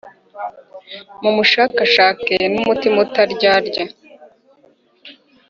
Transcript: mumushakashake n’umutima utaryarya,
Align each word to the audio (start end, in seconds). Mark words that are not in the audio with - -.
mumushakashake 1.21 2.35
n’umutima 2.53 2.97
utaryarya, 3.05 3.83